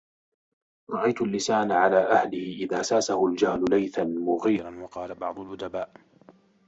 [0.89, 5.93] رَأَيْت اللِّسَانَ عَلَى أَهْلِهِ إذَا سَاسَهُ الْجَهْلُ لَيْثًا مُغِيرَا وَقَالَ بَعْضُ الْأُدَبَاءِ